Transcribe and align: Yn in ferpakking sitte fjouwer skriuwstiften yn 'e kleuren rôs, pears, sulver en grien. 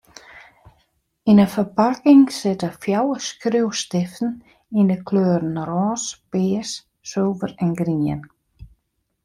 Yn 1.31 1.41
in 1.43 1.51
ferpakking 1.55 2.23
sitte 2.37 2.69
fjouwer 2.85 3.21
skriuwstiften 3.27 4.31
yn 4.79 4.91
'e 4.93 4.97
kleuren 5.09 5.61
rôs, 5.71 6.07
pears, 6.31 6.73
sulver 7.11 7.53
en 7.67 7.71
grien. 7.83 8.21